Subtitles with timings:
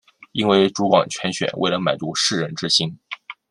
[0.31, 2.97] 因为主管铨选未能满足士人之心。